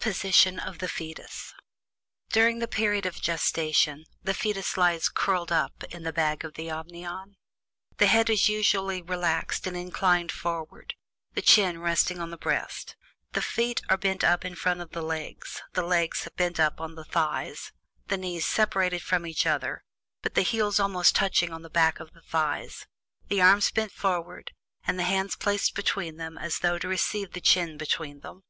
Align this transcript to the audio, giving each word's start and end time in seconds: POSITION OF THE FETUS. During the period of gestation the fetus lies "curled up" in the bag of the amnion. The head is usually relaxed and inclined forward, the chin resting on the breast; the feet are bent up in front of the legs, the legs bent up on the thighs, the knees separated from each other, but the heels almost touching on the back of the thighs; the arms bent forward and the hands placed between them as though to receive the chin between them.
POSITION 0.00 0.58
OF 0.58 0.80
THE 0.80 0.88
FETUS. 0.88 1.54
During 2.30 2.58
the 2.58 2.66
period 2.66 3.06
of 3.06 3.20
gestation 3.22 4.06
the 4.24 4.34
fetus 4.34 4.76
lies 4.76 5.08
"curled 5.08 5.52
up" 5.52 5.84
in 5.92 6.02
the 6.02 6.12
bag 6.12 6.44
of 6.44 6.54
the 6.54 6.68
amnion. 6.68 7.36
The 7.98 8.08
head 8.08 8.28
is 8.28 8.48
usually 8.48 9.00
relaxed 9.02 9.68
and 9.68 9.76
inclined 9.76 10.32
forward, 10.32 10.94
the 11.34 11.42
chin 11.42 11.80
resting 11.80 12.18
on 12.18 12.30
the 12.30 12.36
breast; 12.36 12.96
the 13.34 13.40
feet 13.40 13.80
are 13.88 13.96
bent 13.96 14.24
up 14.24 14.44
in 14.44 14.56
front 14.56 14.80
of 14.80 14.90
the 14.90 15.00
legs, 15.00 15.62
the 15.74 15.84
legs 15.84 16.26
bent 16.36 16.58
up 16.58 16.80
on 16.80 16.96
the 16.96 17.04
thighs, 17.04 17.70
the 18.08 18.16
knees 18.18 18.48
separated 18.48 19.00
from 19.04 19.24
each 19.24 19.46
other, 19.46 19.84
but 20.22 20.34
the 20.34 20.42
heels 20.42 20.80
almost 20.80 21.14
touching 21.14 21.52
on 21.52 21.62
the 21.62 21.70
back 21.70 22.00
of 22.00 22.12
the 22.14 22.22
thighs; 22.22 22.88
the 23.28 23.40
arms 23.40 23.70
bent 23.70 23.92
forward 23.92 24.50
and 24.88 24.98
the 24.98 25.04
hands 25.04 25.36
placed 25.36 25.76
between 25.76 26.16
them 26.16 26.36
as 26.36 26.58
though 26.58 26.78
to 26.80 26.88
receive 26.88 27.30
the 27.32 27.40
chin 27.40 27.76
between 27.78 28.18
them. 28.22 28.42